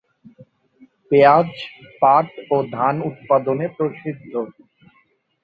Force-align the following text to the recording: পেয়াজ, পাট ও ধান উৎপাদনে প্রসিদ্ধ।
পেয়াজ, 1.09 1.49
পাট 2.01 2.27
ও 2.51 2.55
ধান 2.75 2.95
উৎপাদনে 3.09 3.65
প্রসিদ্ধ। 3.77 4.31